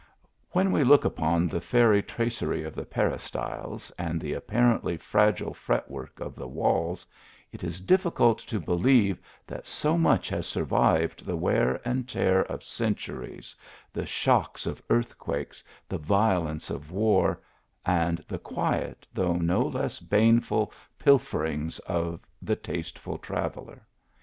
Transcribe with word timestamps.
When 0.49 0.71
we 0.71 0.83
look 0.83 1.05
upon 1.05 1.47
the 1.47 1.61
fairy 1.61 2.01
tracery 2.01 2.63
of 2.63 2.73
the 2.73 2.85
peristyles, 2.87 3.91
and 3.99 4.19
the 4.19 4.33
appar 4.33 4.81
ently 4.81 4.99
fragile 4.99 5.53
fret 5.53 5.91
work 5.91 6.19
of 6.19 6.33
the 6.33 6.47
walls, 6.47 7.05
it 7.51 7.63
is 7.63 7.79
difficult 7.79 8.39
to 8.39 8.59
believe 8.59 9.19
that 9.45 9.67
so 9.67 9.99
much 9.99 10.27
has 10.29 10.47
survived 10.47 11.23
the 11.23 11.35
wear 11.35 11.79
and 11.85 12.09
ten 12.09 12.37
of 12.49 12.63
centuries, 12.63 13.55
the 13.93 14.07
shocks 14.07 14.65
of 14.65 14.81
earthquakes, 14.89 15.63
the 15.87 15.99
violence 15.99 16.71
of 16.71 16.89
war, 16.89 17.39
and 17.85 18.25
the 18.27 18.39
quiet, 18.39 19.05
though 19.13 19.33
no 19.35 19.61
less 19.61 19.99
baneful, 19.99 20.73
pilfer 20.97 21.45
36 21.45 21.45
THE 21.45 21.53
ALHAMEEA. 21.53 21.61
ings 21.61 21.79
of 22.13 22.19
the 22.41 22.55
tasteful 22.55 23.17
traveller. 23.19 23.83